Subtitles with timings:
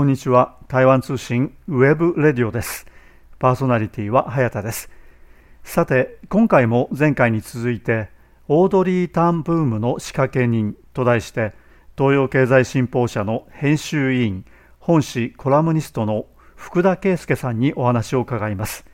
[0.00, 0.56] こんにちは。
[0.66, 2.86] 台湾通信 web radio です。
[3.38, 4.88] パーソナリティは早田です。
[5.62, 8.08] さて今回も前回に続いて
[8.48, 11.52] オードリー・タンブームの仕掛け人と題して
[11.98, 14.46] 東洋経済新報社の編集委員
[14.78, 16.24] 本誌コラムニストの
[16.56, 18.86] 福田恵介さんにお話を伺います。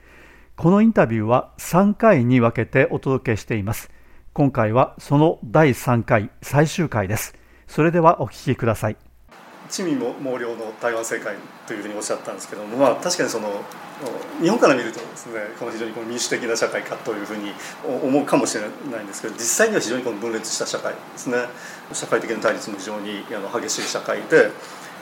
[0.57, 3.93] このインタビューは3回に分けてお届けしています。
[4.33, 7.37] 今回はその第3回最終回です。
[7.69, 9.06] それではお聞きください。
[9.69, 13.63] 地味も毛量の台湾政界というふうにおっしゃったんですけども、まあ、確かにその
[14.41, 17.53] 日本から見るとですねこの非常にこの民主的な社会かというふうに
[18.03, 21.37] 思うかもしれないんですけど実際には非常にこの分裂した社会ですね。
[21.93, 23.25] 社会的な対立も非常に
[23.61, 24.51] 激しい社会で、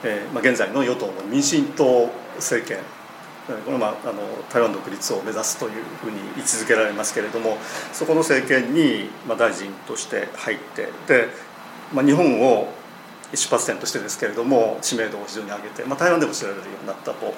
[0.03, 2.79] えーまあ、現在の与党の民進党政権
[3.47, 7.57] これ、まあ、あの台湾独立を目指すというふうに位置づけられますけれども
[7.93, 11.27] そこの政権に、まあ、大臣として入ってで、
[11.93, 12.73] まあ、日本を
[13.33, 17.33] 出発点としてですけれども知名度を非常に上げて、まあ、台湾でも知られるようになったと。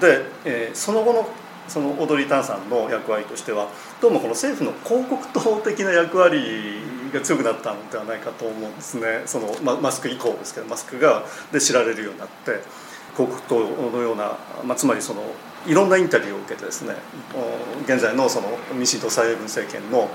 [0.00, 1.28] で、えー、その後の
[1.68, 3.68] そのオードリー・タンさんの役割としては
[4.00, 6.80] どうもこの政府の広告塔的な役割
[7.12, 9.22] が強くなったのではないかと思うんですね。
[9.26, 12.62] その、ま、マスク以降ですけどマスクがで知られるようになって
[13.14, 15.22] 広告塔のような、まあ、つまりその
[15.66, 16.94] いろんなインタビューを受けてですね
[17.82, 20.08] 現在のその民進党蔡英文政権の、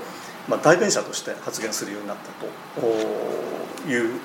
[0.48, 2.86] まあ、代弁者として発言するようになったと
[3.88, 4.18] いう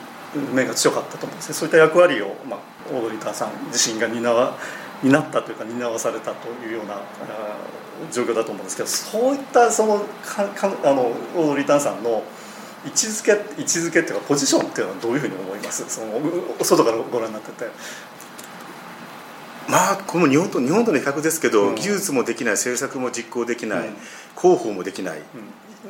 [0.54, 1.56] 面が強かったと思うんですね。
[1.56, 2.60] そういった役割を、まあ、
[2.94, 4.58] オードリー・ターさん自身が担わ
[5.02, 7.02] 担ったというか担わされたというような
[8.12, 12.24] 状況だと思うんですけどそういったそのかかあのオードリー・ターさんの
[12.86, 15.84] 位置づけ位置づけっていうかポジションっていうのはどういうふうに思います？
[15.90, 16.22] その
[16.64, 17.70] 外からご覧になってて。
[19.68, 23.96] まあこの日本と日本との比較ですけど、うん、技術もできない政策も実行できない、うん、
[24.36, 25.22] 広報もできない、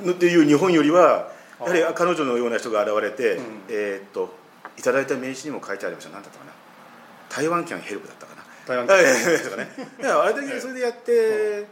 [0.04, 4.33] うん、っていう日本よりはやはり彼女のような人が現れて、うん、えー、っと
[4.77, 6.11] いただいた名刺にも書いてありました。
[6.11, 6.52] 何だったかな。
[7.30, 8.39] 台湾キャンヘルプだったかな。
[8.70, 9.67] 台湾キャンとかね
[10.08, 11.65] あれだけそれでやって、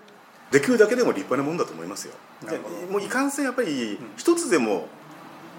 [0.52, 2.14] できるだけでも立派なもんだと思いますよ
[2.50, 2.58] で
[2.90, 4.88] もういかんせんやっぱり一つでも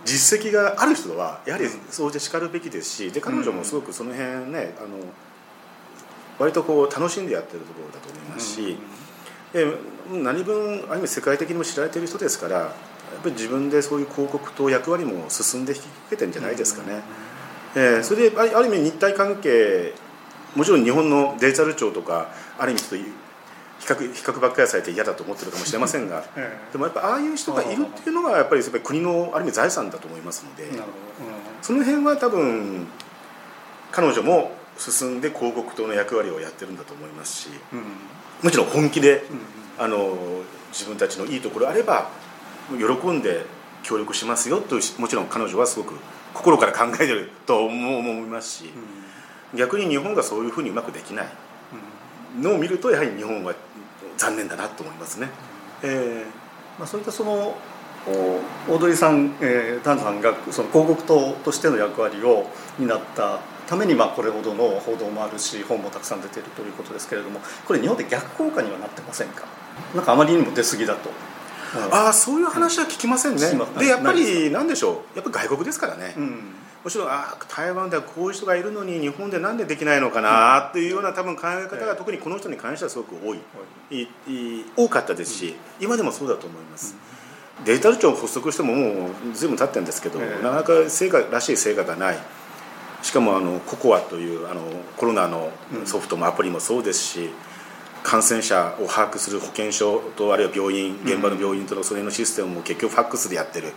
[0.05, 4.99] 実績がある人はやはりそうしてしかるべきですしで彼女もすごくその辺ねあの
[6.39, 8.79] 割とこう楽しんでやってるところだと思いますし、
[9.53, 9.67] で
[10.11, 12.73] 何分ある意味世界的にも知られている人ですから
[13.17, 17.03] っぱり自分でそういう広告と役割も進んで引き受けてるんじゃないですかね。
[17.75, 19.95] えー、それである意味日体関係
[20.57, 23.07] もちろん日本のデジタル庁とかある意味ちょっと
[23.79, 26.25] 比較比較ばっかりされて嫌だと思ってるかもしれませんが、
[26.73, 30.71] でもやっぱああいう人がいるっていうのがやっぱり国のある意味財産だと思いますので、
[31.63, 32.87] その辺は多分
[33.93, 37.49] 彼女も進んで広告塔の役割をやってるんだと思いますし、
[38.43, 38.67] もちろん。
[38.67, 39.25] 本気で、
[39.79, 40.17] あの
[40.73, 42.11] 自分たちのいいところあれば
[42.77, 43.45] 喜んで
[43.83, 45.95] 協力しますよともちろん彼女はすごく
[46.35, 48.71] 心から考えてると思いますし、
[49.55, 51.27] 逆に日本がそういうふうにうまくできない。
[52.41, 53.55] のを見るとやはり日本は
[54.19, 55.29] 残念だなと思いますね。
[55.83, 56.25] えー
[56.79, 57.57] まあ、そういったその
[58.07, 62.47] オードリーさん、えー、タンさんがその広告塔としての役割を
[62.79, 69.45] 担ったためにまあこれほどの報道もあるし本もたくさん出ているということですけれどもこれ日本で逆効果にはなってませんか？
[69.95, 71.11] なんかあまりにも出過ぎだと
[71.91, 73.41] ああそういう話は聞きませんね、
[73.79, 75.17] でやっぱり何でしょう。
[75.17, 76.15] やっぱ外国ですからね、
[76.83, 84.09] もちろんあ台湾ではこういう人がいるのに日本でなんでできないのかなっていうような多分考え方が特にこの人に関してはすごく多い、
[84.77, 86.95] 多かったですし、今でもそうだと思います、
[87.65, 92.19] デジタル庁発足してももう随分経ってるんですけど、なかなか成果らしい成果がない。
[93.01, 94.63] しかもあのココアというあの
[94.97, 95.53] コロナの
[95.85, 97.31] ソフトもアプリもそうですし、
[98.03, 103.73] 感染者を把握する保健所とあるいは病院現場の病院とのそれのシステムも結局ファックスでやってる。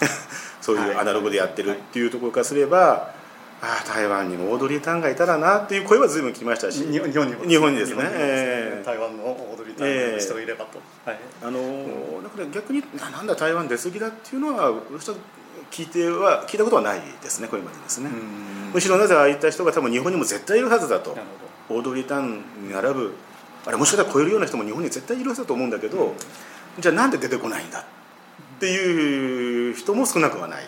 [0.60, 3.12] そういうアナログでやってるっていうところからすれば、
[3.60, 6.84] ああ台湾にもオードリー・タンがいたらなっていう声は随分聞きましたし。
[6.90, 7.44] 日本にも。
[7.44, 12.82] 日本にですね、えー、台湾のオードリー・タンの人がいればと、えー、はい、あの、うん、だから逆に
[13.12, 15.14] なんだ台湾出過ぎだっていうのは私は
[15.70, 18.10] 聞いては聞いたことはないですねこれまでですね。
[18.74, 21.16] むしろなぜああいった人が多分日本にも絶対いるはずだと。
[21.68, 23.14] オードリー・タンに並ぶ
[23.66, 26.14] あれもしかしたら超えるような人も日本に絶対いるはずだと思うんだけど、うん、
[26.80, 27.84] じゃあなんで出てこないんだっ
[28.60, 30.64] ていう人も少なくはない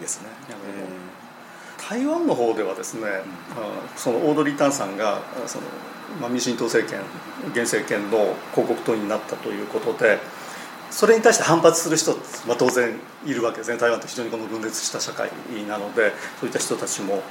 [0.00, 0.28] ですね。
[1.88, 5.64] 台湾の方ではですね、うん、そのオードリー・タンさんがその、
[6.20, 7.00] まあ、民進党政権
[7.50, 10.18] 現政権の広告塔になったということで
[10.90, 12.12] それに対して反発する人、
[12.46, 13.76] まあ、当然いるわけですね。
[13.76, 15.30] 台湾って非常にこの分裂した社会
[15.68, 17.22] なのでそういった人たちも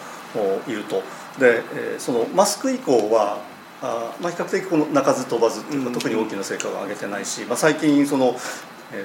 [0.68, 1.04] いると。
[1.40, 1.62] で
[2.00, 3.40] そのマスク以降は
[3.86, 8.36] あまあ、比較的この鳴かず飛ばずっていうか特に大きな成果を上げてないし、まあ、最近その、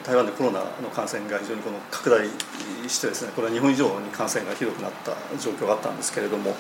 [0.05, 2.29] 台湾でコロナの感染が非常にこの拡大
[2.89, 6.55] してですねこれは日本以上に感染がひどくなった状況があったんですけれども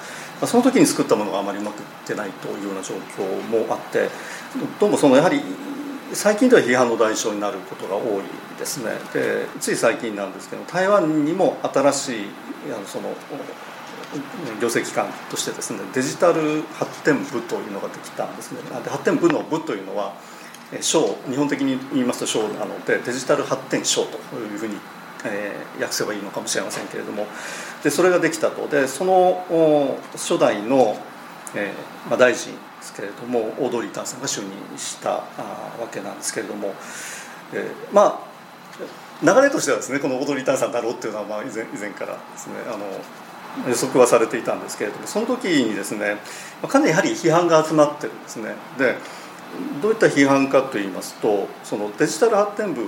[0.46, 4.08] その時に作ったものがあまりうまくいってないというような状況もあって
[4.81, 5.43] どうもそのやはり
[6.12, 8.22] 最近では批判の対象になることが多い
[8.58, 8.93] ですね。
[9.12, 12.25] でつい最近なんですけど台湾にも新しい
[12.75, 13.14] あのその
[14.60, 18.60] 行政機関としてですねデジタル発展部というのができたんですね。
[18.82, 20.14] で発展部の部というのは
[20.80, 24.76] 省日本的に言いますと省なのでデジタル発展省というふうに、
[25.24, 27.26] えー、訳せばいいのかもしれませんけれども。
[27.82, 28.68] でそれができたと。
[28.68, 30.96] でその初代の、
[31.54, 36.74] えーまあ、大臣ですけれどもオードリー・タンさんが就任したあわけなんですけれども、
[37.52, 38.30] えー、まあ
[39.22, 42.86] 流れとしてはですねこのオードリー・タンさんだろうっていうのはまあ以前以前からですねあの
[43.67, 46.17] 予測はされていたんですけれどもその時にですね
[46.67, 48.55] かなりやはり批判が集まってるんですね。
[48.79, 48.97] で
[49.82, 52.87] どういった批判かといいますとそのデジタル発展部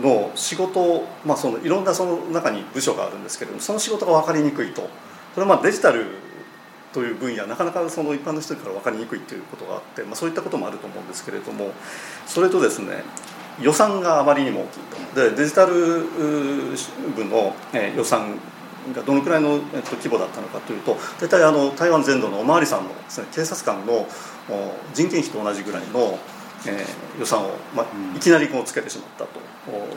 [0.00, 4.82] の仕事、まあ、そのいろんなその中に部署があるんですけれどもその仕事が分かりにくいと。
[4.82, 6.06] これはまあデジタル
[6.92, 11.72] という分野なかなかその一般の人から分かりにくいということがあって、まあ、そういったこともあると思うんですけれども
[12.26, 13.02] それとですね
[13.60, 14.80] 予算があまりにも大きい
[15.14, 15.30] と。
[15.30, 16.04] でデジタル
[17.16, 17.54] 部の
[17.96, 18.38] 予算
[18.94, 24.06] がどのくらいの規模だったのかというと大体あの台湾全土のお巡りさんのです、ね、警察官の
[24.92, 26.18] 人件費と同じぐらいの、
[26.66, 29.40] えー、予算を、まあ、いきなりこうつけてしまったと、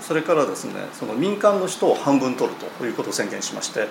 [0.01, 3.87] それからですねその民間の人を半分取るということを宣言しまして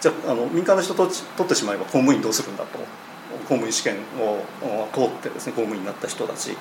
[0.00, 1.14] じゃああの民間の人と取
[1.44, 2.78] ってしまえば公務員どうするんだと。
[3.48, 4.44] 公務員試験を
[4.92, 6.56] 通ってですね公務員になった人たち、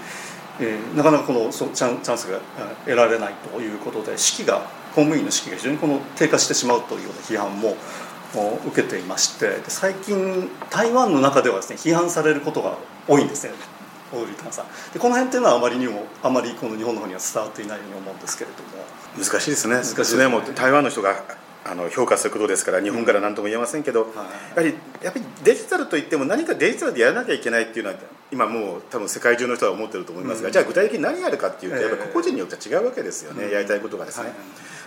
[0.60, 2.40] えー、なかなかこのチャンスが
[2.86, 4.62] 得られないということで士気が
[4.98, 7.78] 公務員の士気が非常にこの低下してしまうというような批判も
[8.66, 13.54] 受けていまして最近台湾の中ではですね批判されることが多いんですね
[14.12, 14.66] オードリー・タンさん。
[14.94, 18.84] でこの辺っていうのはあまりにもあまりこの日本の方には伝わっていないように思うんですけれども。
[19.24, 19.76] 難しいですね。
[19.76, 20.28] 難しいですね。
[20.28, 21.24] もう台湾の人が
[21.70, 24.74] あの評価することですから日本から何とも言えませんけど、うんはい、やはり
[25.04, 27.98] やっぱりデジタルといっても何かデジタルでやらなきゃいけないっていうのは
[28.32, 34.36] 今もう多分世界中の人は思ってると思いますが、うん、じゃあ具体的に何やるかっていうとやっぱ個々人によっては違うわけですよね、えー、やりたいことがですね、はい、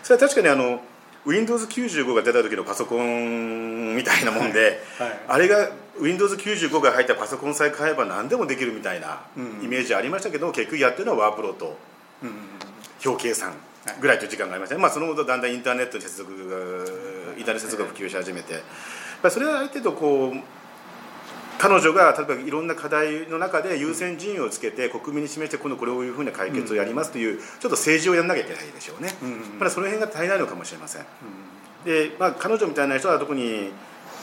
[0.03, 0.81] それは確かにあの
[1.27, 5.09] Windows95 が出た時のパソコンみたいなもんで、はい。
[5.09, 5.71] はい、あれが
[6.01, 11.77] Windows95 が入ったパソコンさえ買えば何でもできるみたいなイメージありましたけど、結局やってるのはワープロと
[13.05, 13.53] 表計算
[14.01, 16.57] ぐらいという時間がありましたね、まあ、その後だんだんインターネットに接続が
[17.37, 18.63] インターネット接続が普及し始めて、
[19.29, 20.60] それはある程度こう
[21.61, 29.13] 彼女が例えばいろんな課題の中で優先順位をつけて国民に示して今度これをいうふうな解決をやりますという、ちょっと政治をやらなきゃいけないでしょうね、
[29.59, 31.05] まだその辺が足りないのかもしれません、
[31.85, 33.73] で、まあ、彼女みたいな人は特に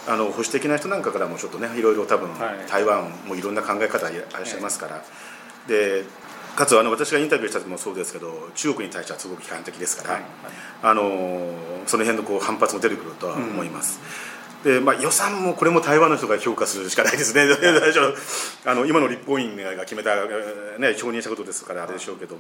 [0.08, 2.30] あの保守的な人なんかからもちょっとねいろいろ多分、
[2.68, 5.04] 台湾もいろんな考え方いらっしゃいますから、
[5.68, 6.06] で
[6.56, 10.24] かつあの私がインタビューした時もそうですけど中国に対してはすごく批判的ですから、はい。
[10.82, 11.52] あの
[11.86, 14.00] その辺のこう反発も出てくるとは思います。
[14.66, 17.44] うん、でまあ、予算もこれも台湾の人が評価するしかないですね、
[18.66, 22.38] あの今の立法院が決めた、ね、承認したことですからあれでしょうけど、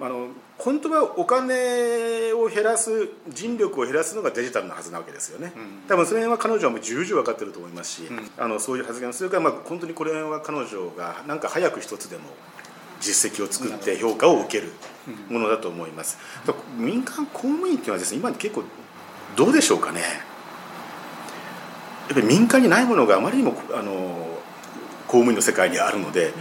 [0.00, 12.24] あの本当はお金を減らす人力を減らすのがデジタルのはずなわけですよね、うん、多分その辺は彼女はもう重々分かってると思いますし、うん、あのそういう発言をするから、まあ、本当にこれは彼女がなんか早く一つでも
[13.00, 14.72] 実績を作って評価を受ける
[15.28, 16.18] ものだと思います、
[16.78, 18.64] うん、民間公務員っていうのはですね今結構
[19.36, 20.29] どうでしょうかね
[22.10, 24.26] やっぱり民間にないものがあまりにもあの
[25.06, 26.32] 公務員の世界にあるので、うん、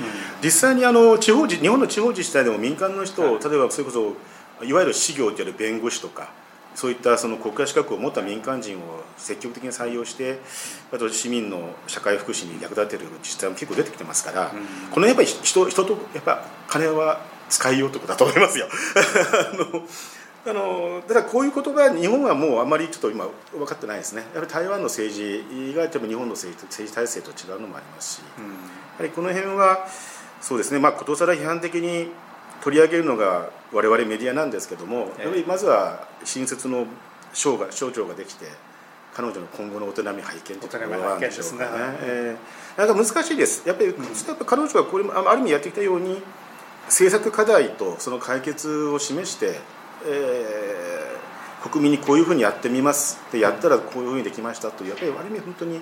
[0.44, 4.16] 実際にあの地方日本の地方自治体でも民間の人を、はい、例えばそれこそ
[4.66, 6.32] いわゆる私業という弁護士とか
[6.74, 10.40] そういったその国家資格を持った民間人を積極的に採用して
[10.92, 18.68] あと市民の社会福祉に役立てる自治体も結構出てきてますから、うん、このやっぱり人人とやっぱ金は使いようということだと思いますよ。
[18.70, 19.84] あの
[20.46, 24.24] あのだからこういうことが日本はもうあまりちょっと今分かってないですね。
[24.34, 28.52] やはり台湾の政治が日本の政治政治体制と違うのもありますし、うん、や
[29.00, 29.88] はりこの辺は
[30.42, 30.80] そうですね。
[30.80, 32.10] まあことさら批判的に
[32.62, 36.88] 取り上げるのが我々メディアなんですけども、やっぱりまずは新設の
[37.34, 38.46] 省が省庁ができて
[39.14, 41.70] 彼女の今後のお手並み拝見というところはあるんでしょうかね。
[42.02, 43.68] えー、なんか難しいです。
[43.68, 46.22] やっぱり、うん、やっぱ彼女はこれある意味やってきたように
[46.86, 49.60] 政策課題とその解決を示して、
[50.06, 55.82] えー、国民にこういうふうにやってみますでやったらこういうふうにできましたというやっぱりある意味本当に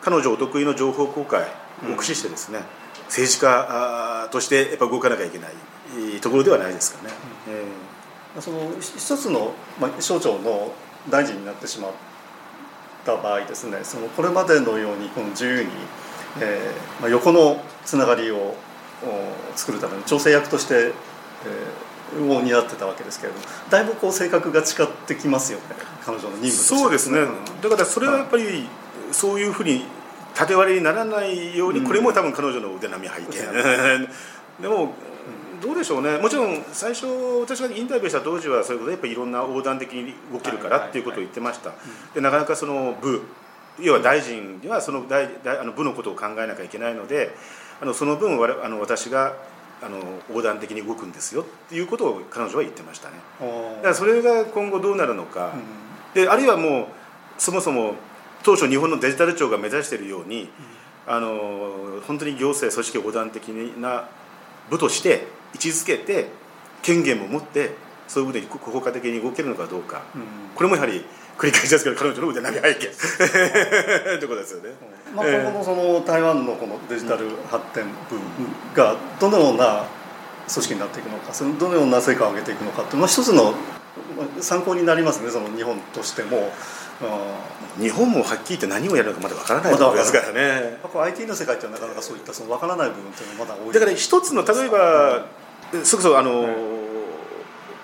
[0.00, 1.46] 彼女お得意の情報公開を
[1.82, 2.64] 駆使してですね、うん、
[3.06, 7.12] 政治家としてやっぱ動かなきゃいけないところではないですかね。
[7.48, 10.72] えー、その一つの、まあ、省庁の
[11.08, 11.90] 大臣になってしまっ
[13.04, 15.70] た場合ですねそのこれまでのようにこの自由に、
[16.40, 18.54] えーまあ、横のつながりを
[19.56, 20.92] 作るための調整役として、えー、
[22.18, 23.38] を担ってたわけですけれど
[23.70, 24.66] だいぶこう性格が違っ
[25.06, 25.64] てきますよね
[26.04, 26.76] 彼女の任務として。
[26.76, 27.20] そうですね、
[27.62, 28.68] だからそれはやっぱり
[29.12, 29.84] そういうふうに
[30.34, 33.30] 縦割りにならないように、これも多分彼女の腕並み拝見
[34.62, 34.94] でも
[35.60, 36.16] どうでしょうね。
[36.16, 37.06] もちろん最初
[37.42, 41.72] 私がインタビューした当時はそういうことでやっぱりいろんな横断的に動けるからっていうことを言ってました。
[42.14, 43.22] でなかなかその部
[43.78, 47.34] 要は大臣にはその大あの部のことを考えなきゃいけないので
[47.80, 49.34] あのその分あの私が
[49.82, 53.16] あの横断的に動くんですよっていうことを彼女は言ってましたね。
[53.76, 55.54] だからそれが今後どうなるのか、
[56.14, 56.86] であるいはもう
[57.38, 57.94] そもそも
[58.42, 60.50] 当初日本のデジタル庁が目指しているように、
[61.06, 64.08] あの本当に行政組織横断的な
[64.68, 66.28] 部として位置づけて
[66.82, 67.70] 権限も持って
[68.10, 70.22] そういう部で効果的に動けるのかどうか、うん、
[70.56, 71.04] これもやはり
[71.38, 72.88] 繰り返しですけど彼女の腕投げ背景
[74.18, 74.70] ということですよね。
[75.14, 79.84] まあ、今後のその台湾のこのデジタル発展部がどのような
[80.52, 83.54] 組織になっていくのかそのどのような成果を上げていくのかっていうのは一つの
[84.40, 86.50] 参考になりますねその日本としても。
[87.80, 89.98] 日本もはっきり言って何をやるのかまだわからないと思い。
[89.98, 90.76] ますからね。
[90.92, 93.72] ま、IT の世界ってなかなかそういったそのわからない部分っていうのはまだ多い。
[93.72, 95.26] だから一つの例えば、
[95.82, 96.44] それこそあの、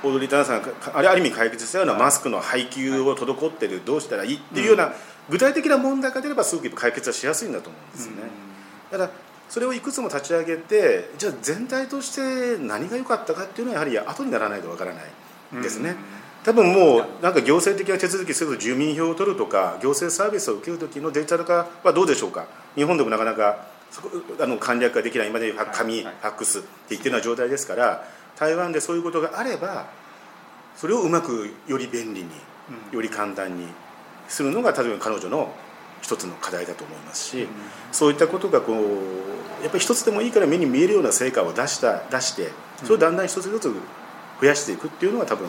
[0.06, 0.62] オードリー・タナさん
[0.94, 4.92] あれある意味解決したようなマスクの配給を滞ってるどうしたらいいっていうような
[5.28, 8.22] 具体的な問題が出ればすごく解決はしやすいんだと思うんですよね。
[8.90, 9.10] ただ
[9.48, 15.96] それをいくつも立ち上げてじゃあ全体として何が良かったかっていうのはやはり後にならないとわからないですね。
[16.44, 22.46] 多分もうなんか行政的な手続きすると住民票を取るとか行政サービスを受ける時のデジタル化はどうでしょうか。
[22.76, 23.66] 日本でもなかなか
[24.40, 28.04] あの簡略化できない今で紙、ファックスって言ってるような状態ですから
[28.38, 29.86] 台湾でそういうことがあれば
[30.76, 32.28] それをうまくより便利に
[32.92, 33.66] より簡単に
[34.28, 35.54] するのが例えば彼女の
[36.02, 37.48] 一つの課題だと思いますし、
[37.90, 42.50] そういったことがこうやっぱり一つでもいいから目に見えるような成果を出した出して
[42.82, 43.74] それをだんだん一つ一つ
[44.40, 45.48] 増やしていくっていうのが多分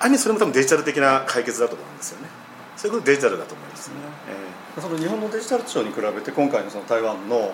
[0.00, 2.28] ある意味それも多分デジタル的な解決だと思うんですよね
[2.76, 3.96] そういうことデジタルだと思いますね、
[4.76, 7.52] えー、その日本のデジタル庁に比べて今回のその台湾の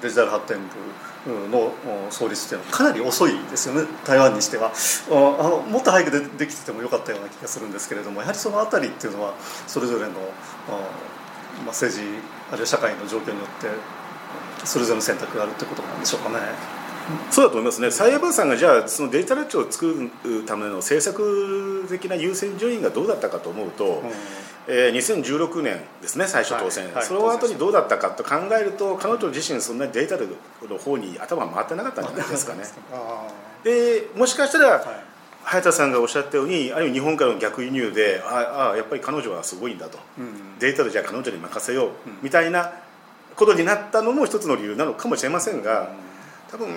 [0.00, 1.72] デジタル発展部の
[2.10, 3.86] 創立っていうのはかなり遅いですよね。
[4.04, 4.72] 台湾にしては。
[5.10, 9.34] あのもっと早くでできててもよかったような気がするんですけれどもやはりその辺りっていうのは
[9.66, 10.16] それぞれの、ま
[11.64, 12.06] あ、政治
[12.50, 13.68] あるいは社会の状況によって
[14.64, 16.77] それぞれの選択があるってことなんでしょうかね。
[17.30, 17.90] そうだと思いますね。
[17.90, 24.10] 蔡英文さんがじゃあそのデジタル庁を作るための政策的な優先順位がどうだったかと思うと、うん、
[24.68, 26.94] えー、2016年ですね最初当選、はい。
[26.94, 30.28] はい、その後にどうだったかと考えると彼女自身そんなにデジタル
[30.68, 32.64] の方に頭が回ってなかったんじゃないですかね。
[33.64, 34.80] でもしかしたら、はい。
[35.44, 41.90] 早田さんがおっしゃったようにある意味日本からの逆輸入でああやっぱり彼女はすごいんだと、うん、データでじゃあ彼女に任せよう、
[42.22, 42.70] みたいな
[43.34, 45.90] ことになったのも一つの理由なのかもしれませんが、
[46.50, 46.68] 多分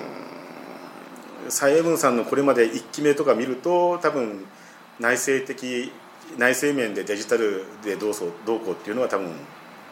[1.48, 4.44] 蔡英文さんのこれまで1期目とか見ると多分
[5.00, 5.92] 内政的
[6.38, 9.30] 内政面でデジタルでどうそうどうこうっていうのは多分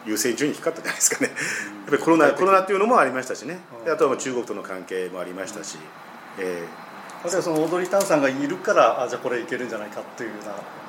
[0.05, 5.77] 優先順位低かったんじゃないですかね、やっぱりコロナコロナっていうのもありましたしね、あとは中国との関係もありましたし、
[6.39, 7.35] えー、例え。
[7.35, 10.45] ばそのオードリー・タンさんがいるからあじゃあこれいけるんじゃないかっていうよう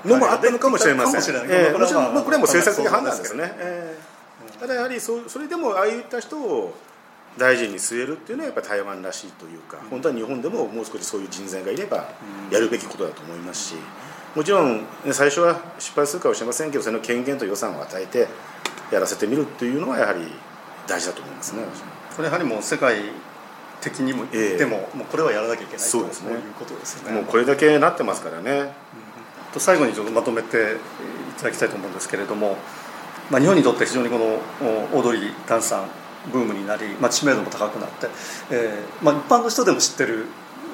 [0.09, 0.17] な。
[0.17, 6.75] のもあったのかもしれません、えー、もちろんこれはもう政策的判断ですけどね、えー、ただやはりそそれでもああいった人を
[7.39, 12.09] 大臣に据えるっていうのはやっぱ台湾らしいというか、本当は日本でももう少しそういう人材がいれば
[12.51, 13.75] やるべきことだと思いますし
[14.35, 18.29] もちろん最初は失敗するかもしれませんけどその権限と予算を与えて
[18.91, 20.21] やらせてみるっていうのはやはり
[20.87, 21.63] 大事だと思いますね。
[22.17, 22.97] これやはりもう世界
[23.81, 27.17] 的にも言っても、えー、もうこれはやらなきゃいけないそうですねいうことですよね。
[27.17, 28.53] もうこれだけなってますからね。
[28.61, 28.69] うん、
[29.53, 30.77] と最後にちょっとまとめて
[31.37, 32.57] いただきたいと思うんですけれども、
[33.31, 35.89] まあ、日本にとって非常にこのオードリー・タンさん
[36.31, 38.09] ブームになり、まあ、知名度も高くなって、
[38.51, 40.27] えーまあ、一般の人でも知ってる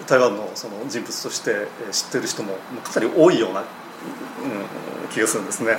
[0.06, 3.66] 台湾のその人物として知ってる人もかなり多いような、うん、
[5.10, 5.78] 気がするんですね。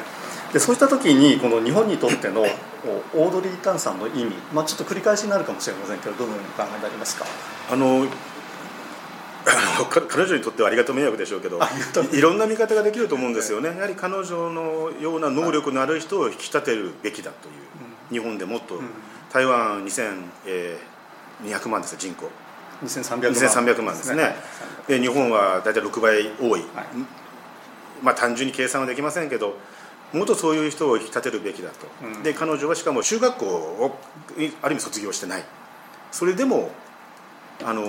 [0.53, 7.25] でそうした時にこの日本にとってのオードリー・タンさんの意味、まあ、ちょっと繰り返しになるかもしれませんけどどのようにお考えになりますか？
[7.71, 8.07] あの
[10.09, 11.59] 彼女にとってはありがとう迷惑でしょうけど
[12.11, 13.69] いろんな見方ができると思うんですよね。
[13.69, 17.53] やはり彼女のような能力のある人を引き立てるべきだという、
[18.11, 18.79] 日本でもっと
[19.31, 22.29] 台湾2200万です人口。
[22.83, 23.95] 2300万。
[23.95, 24.35] ですね。
[24.87, 26.63] で日本は大体6倍多い、はい、
[28.01, 29.55] まあ単純に計算はできませんけど
[30.13, 33.95] もっとそういう人を引き立てるべきだと、うん、で彼女はしかも中学校を
[34.63, 35.43] ある意味卒業してない。
[36.11, 36.71] それでも
[37.63, 37.83] あの、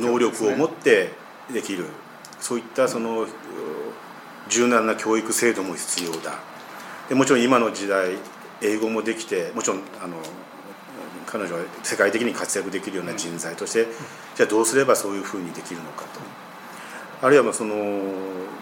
[0.00, 1.10] 能力を持って
[1.52, 1.86] できる。
[2.40, 3.26] そういったその
[4.48, 6.38] 柔軟な教育制度も必要だ。
[7.08, 8.16] でもちろん今の時代
[8.60, 10.16] 英語もできてもちろんあの
[11.34, 13.88] 彼女は世界的に活躍できるような人材として、
[14.36, 16.20] じゃあどうすればそういうふうにできるのかと。
[17.26, 17.74] あるいはその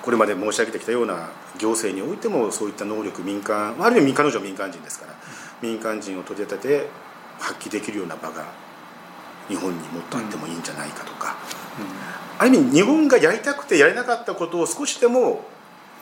[0.00, 5.14] これまで申し上げてきたような行政においてもそういった能力民間ある意味彼女は民間人ですから
[5.61, 6.88] 民間人を取り立てて
[7.41, 8.47] 発揮できるような場が
[9.49, 11.37] 日本にもっとあってもいいんじゃないかとか、
[12.38, 15.45] ある意味日本がやりたくてやれなかったことを少しでも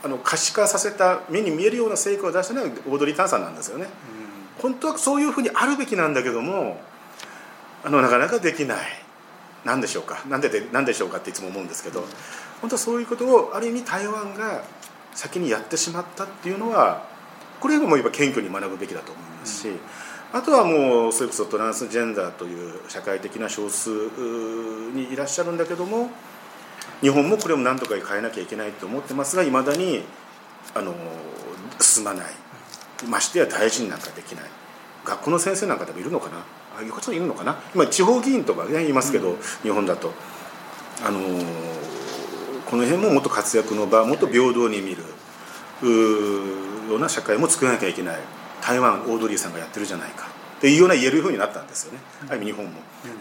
[0.04, 3.88] あの可視化させた目に見えるような成果を出したのはオードリー・タンさんなんですよね。
[4.60, 6.80] 本当はそういうふうにあるべきなんだけども
[7.84, 8.78] あのなかなかできない。
[9.62, 10.22] 何でしょうか？
[10.26, 12.02] 何でで何でしょうかっていつも思うんですけど
[12.62, 14.62] 本当はそういうことをある意味台湾が
[15.14, 17.06] 先にやってしまったっていうのは
[17.60, 19.68] これももう謙虚に学ぶべきだと思いますし、
[20.32, 23.90] あとはもうそれこそトランスジェンダーという社会的な少数
[24.94, 26.08] にいらっしゃるんだけども
[27.02, 30.02] 日本もこれを何とか変えなきゃいけないと思ってますがいまだに
[30.74, 30.94] あの
[31.80, 32.26] 進まない。
[33.08, 34.44] ましてや大臣なんかできない。
[35.04, 36.38] 学校の先生なんかでもいるのかな？
[36.38, 36.44] あ
[36.80, 37.58] あいうこといるのかな？
[37.74, 40.12] 今地方議員とかね言いますけど、うん、日本だと。
[41.02, 41.20] あの
[42.66, 45.02] この辺ももっと活躍の場もっと平等に見る
[46.88, 48.18] ような社会も作らなきゃいけない。
[48.62, 50.28] 台湾オードリーさんがやってるじゃないか。
[50.58, 52.72] っていうような言えるふうになったんですよね、ある意味日本も、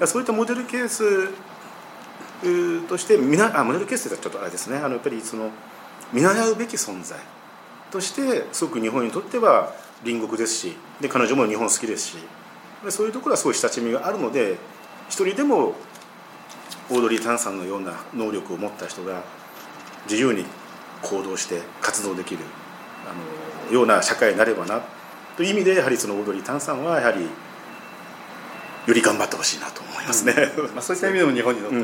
[0.01, 1.29] うん、そういったモデルケース
[2.89, 4.75] としてあモデルケースはちょっとあれですね。
[4.75, 5.49] あのやっぱりその
[6.11, 7.17] 見習うべき存在
[7.91, 12.17] としてすごく日本にとっては隣国ですしで彼女も日本好きですし
[12.89, 14.57] そういうところはすごい親しみがあるので
[15.09, 15.75] 一人でも
[16.91, 19.23] オードリー・タンさんのような能力を持った人が
[20.09, 20.45] 自由に
[21.01, 22.39] 行動して活動できる
[23.05, 24.81] あのような社会になればな
[25.35, 27.27] という意味でやはりそのオードリー・タンさんはやはり
[28.89, 31.81] より頑張ってほしいなと思いますね、うん、まあ、そういった意味でも日本にとっては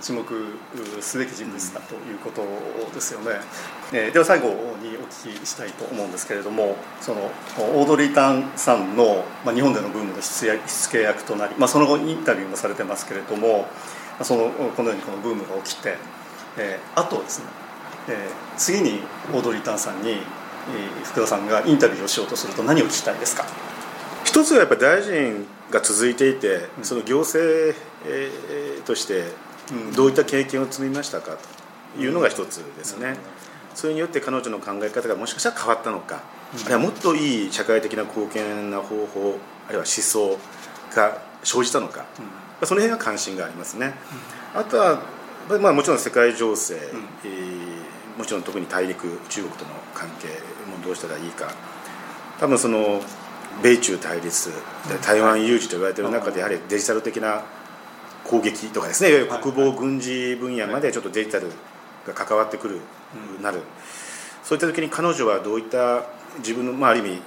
[0.00, 2.42] 注目すべき人物だということ
[2.94, 3.32] ですよね、
[3.92, 7.30] うん、えー、では最後にお聞きしたいと思うんですけれどもその
[7.74, 13.66] オードリー・タンさんの、まあ、日本でのブームの火付け役となり、まあ、その後インタビューもされてますけれども
[14.22, 15.96] そのこのようにこのブームが起きて、
[16.58, 17.46] えー、あとですね、
[18.08, 19.00] えー、次に
[19.32, 20.16] オードリー・タンさんに
[21.04, 23.46] 福田さんがインタビューをしようとすると何を聞きたいですか？
[24.24, 27.74] 一つはやっぱり大臣が続いていてその行政
[28.84, 29.24] として
[29.96, 31.38] どういった経験を積みましたか
[31.96, 33.16] というのが一つですね。
[33.74, 36.22] それによって彼女の考え方がもしかしたら変わったのか、
[36.54, 40.38] あるいはもっといい社会的な貢献な方法あるいは思想
[40.94, 42.06] が生じたのか、
[42.64, 43.94] その辺が関心がありますね。
[44.54, 45.02] あとは、
[45.60, 46.76] まあ、もちろん世界情勢、
[48.16, 50.28] もちろん特に大陸中国との関係
[50.70, 51.52] もどうしたらいいか。
[52.40, 53.02] 多分その
[53.62, 54.52] 米中対立
[55.02, 57.42] 台湾有事と言われている中でやはりデジタル的な
[58.24, 59.10] 攻撃とかですね
[59.42, 61.50] 国防軍事分野までちょっとデジタル
[62.08, 62.80] が関わってくる、
[63.40, 63.60] なる。
[64.42, 66.04] そういった時に彼女はどういった
[66.38, 67.22] 自分の、まあ、ある意味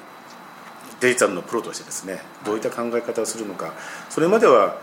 [1.00, 3.74] デジタルのプロとしてですねどういった考え方をするのか。
[4.10, 4.78] それまでは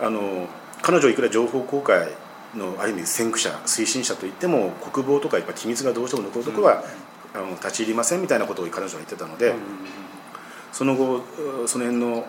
[0.00, 0.48] あの
[0.82, 2.08] 彼女いくら情報公開
[2.54, 6.84] のある意味先駆者推進者といっても国防とかやっぱ機密がどうしても残るところは、
[7.34, 9.54] あの立ち入りませんみたいなことを彼女は言ってたので。
[10.72, 11.22] その後
[11.68, 12.26] その辺の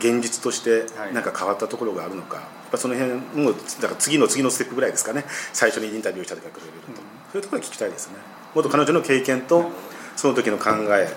[0.00, 5.24] 現実として何か変わったところがあるのか、やっぱその辺もだから次の次のステップぐらいですかね。
[5.52, 7.02] 最初にインタビューした時から比べると、うん、そ
[7.34, 8.14] ういうところが聞きたいですね。
[8.54, 9.70] もっと彼女の経験と
[10.16, 11.14] その時の考え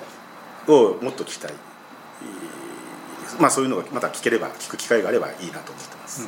[0.67, 1.53] をもっと聞きたい、
[3.39, 6.27] まあ、そういうのがまた聞ければ聞く機会があればいいなと思ってます、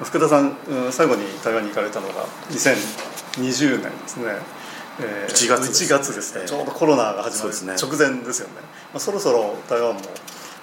[0.00, 0.56] うん、福田さん
[0.90, 4.58] 最後に台湾に行かれたのが2020年ですね。
[5.00, 8.54] えー、1月1月ですね、ちょうどコロナが始まる直前ですよね、
[8.92, 10.00] まあ、そろそろ台湾も、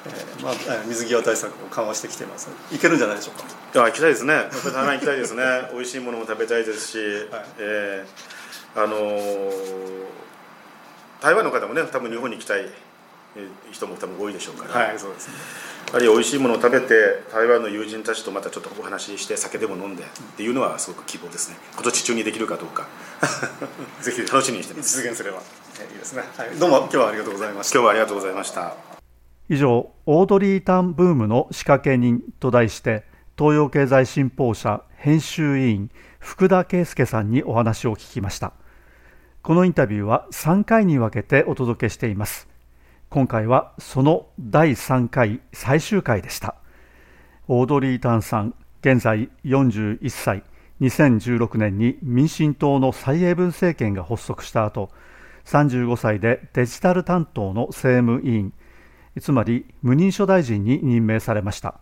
[0.05, 0.53] えーまあ、
[0.87, 2.49] 水際対策を緩和してきてます。
[2.71, 3.45] いけるんじゃないでしょうか。
[3.73, 4.33] いや行きたいですね。
[4.33, 5.43] やっぱり台湾行きたいですね。
[5.73, 9.51] 美味しいものも食べたいですし、はい、えー、あのー、
[11.21, 12.69] 台湾の方もね多分日本に行きたい
[13.71, 15.33] 人も多分多いでしょうから、はい、そうですね。
[15.87, 21.57] やはり美味しいものを食べて台湾の友人たちとまたちょっとお話しして酒でも飲んでっていうのはすごく希望ですね。
[21.73, 22.87] 今年中にできるかどうか。
[24.01, 24.21] ぜひ。
[24.21, 25.01] 楽しみにしてます。
[25.01, 25.41] 実現すれば。
[25.83, 27.79] いいですね、はい、どうも今日はありがとうございました。
[27.79, 28.94] 今日はありがとうございました
[29.47, 33.03] 以上オードリー・タンブームの仕掛け人と題して
[33.37, 38.53] 東洋経済新報社編集委員福田圭介さんにお話を聞きました。
[39.43, 42.47] このインタビューは3回に分けてお届けしています。
[43.09, 46.55] 今回はその第3回最終回でした。
[47.47, 50.43] オードリー・タンさん現在41歳。
[50.81, 54.89] 2016年に民進党の蔡英文政権が発足した後
[55.45, 58.53] 35歳でデジタル担当の政務委員。
[59.21, 61.79] つまり無認証大臣に任命されました。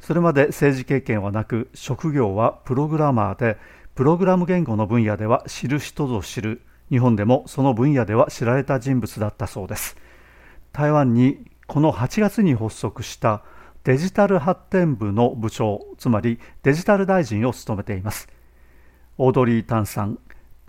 [0.00, 3.58] それまで政治経験はなく職業はプログラマーで
[3.94, 6.62] プログラム言語の分野では知る人ぞ知る。
[6.90, 9.96] 日本でもその分野では知られた人物だったそうです。
[10.72, 13.42] 台湾にこの8月に発足した
[13.84, 18.28] デジタル発展部の部長つまりデジタル大臣を務めています。
[19.18, 20.18] オードリー・タンさん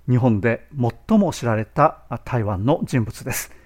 [0.09, 0.67] 日本で
[1.07, 3.58] 最も知られた台湾の人物です。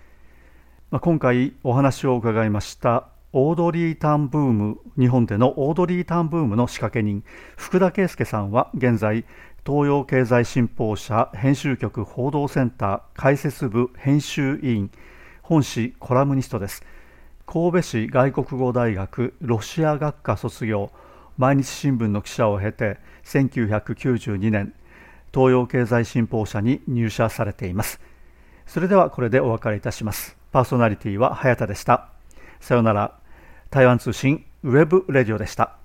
[0.94, 7.24] ま今回お話を伺いましたオードリー・タンブーム日本でのオードリー・タンブームの仕掛け人
[7.58, 9.26] 福田圭介さんは現在
[9.66, 14.92] 東洋経済新報社編集局報道センター解説部編集委員
[15.42, 16.84] 本誌コラムニストです。
[17.48, 20.92] 神戸市外国語大学ロシア学科卒業
[21.40, 24.76] 毎日新聞の記者を経て1992年
[25.34, 28.00] 東洋経済新報社に入社されています。
[28.68, 30.43] それではこれでお別れいたします。
[30.54, 32.08] パーソナリティは早田でした
[32.62, 33.20] さようなら
[33.72, 35.83] 台湾通信 web radio でした。